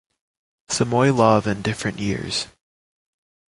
Samoylov 0.69 1.45
in 1.45 1.61
different 1.61 1.99
years. 1.99 2.47